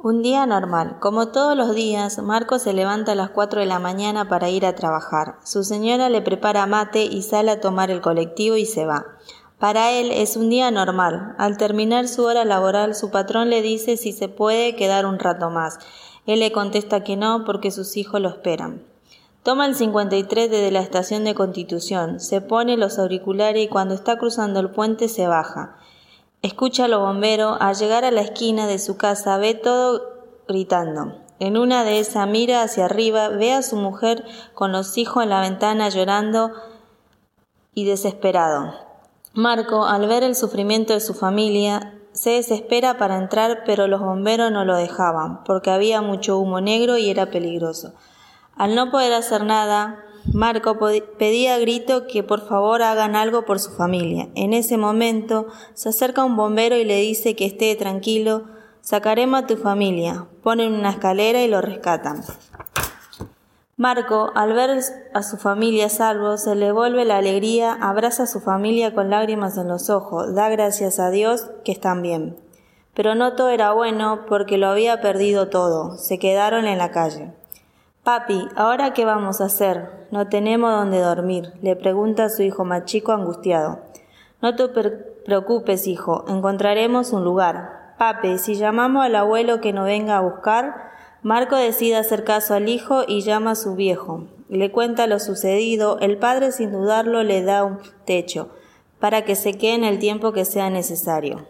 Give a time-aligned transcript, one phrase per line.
[0.00, 0.98] Un día normal.
[1.00, 4.64] Como todos los días, Marco se levanta a las 4 de la mañana para ir
[4.64, 5.40] a trabajar.
[5.42, 9.06] Su señora le prepara mate y sale a tomar el colectivo y se va.
[9.58, 11.34] Para él es un día normal.
[11.36, 15.50] Al terminar su hora laboral, su patrón le dice si se puede quedar un rato
[15.50, 15.80] más.
[16.26, 18.84] Él le contesta que no porque sus hijos lo esperan.
[19.42, 24.16] Toma el 53 desde la estación de Constitución, se pone los auriculares y cuando está
[24.16, 25.76] cruzando el puente se baja.
[26.42, 30.02] Los bomberos, al llegar a la esquina de su casa ve todo
[30.46, 31.14] gritando.
[31.40, 34.24] En una de esas mira hacia arriba, ve a su mujer
[34.54, 36.52] con los hijos en la ventana llorando
[37.74, 38.74] y desesperado.
[39.34, 44.50] Marco, al ver el sufrimiento de su familia, se desespera para entrar, pero los bomberos
[44.50, 47.94] no lo dejaban, porque había mucho humo negro y era peligroso.
[48.56, 50.78] Al no poder hacer nada, Marco
[51.18, 54.28] pedía a grito que por favor hagan algo por su familia.
[54.34, 58.44] En ese momento se acerca un bombero y le dice que esté tranquilo,
[58.80, 60.26] sacaremos a tu familia.
[60.42, 62.22] Ponen una escalera y lo rescatan.
[63.76, 64.80] Marco, al ver
[65.14, 69.56] a su familia salvo, se le vuelve la alegría, abraza a su familia con lágrimas
[69.56, 72.36] en los ojos, da gracias a Dios que están bien.
[72.94, 77.32] Pero no todo era bueno porque lo había perdido todo, se quedaron en la calle.
[78.08, 80.06] Papi, ¿ahora qué vamos a hacer?
[80.10, 83.80] No tenemos dónde dormir, le pregunta su hijo más chico angustiado.
[84.40, 84.66] No te
[85.26, 87.96] preocupes, hijo, encontraremos un lugar.
[87.98, 90.90] Papi, si llamamos al abuelo que nos venga a buscar,
[91.22, 94.24] Marco decide hacer caso al hijo y llama a su viejo.
[94.48, 98.48] Le cuenta lo sucedido, el padre sin dudarlo le da un techo,
[99.00, 101.46] para que se quede en el tiempo que sea necesario.